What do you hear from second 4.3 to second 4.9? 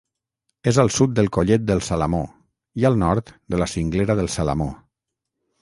Salamó.